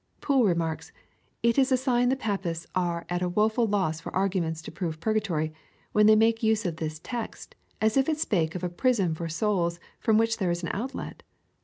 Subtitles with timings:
[0.19, 0.91] Poole remarks,"
[1.43, 4.99] It is a sign the Papists are at a woeful loss for arguments to prove
[4.99, 5.53] purgatory,
[5.91, 9.29] when they make use of this text, as if it spake of a prison for
[9.29, 11.21] souls, from which there is an outlet."